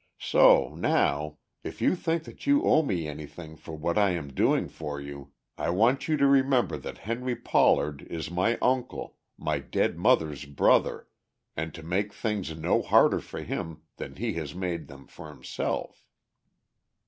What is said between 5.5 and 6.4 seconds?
I want you to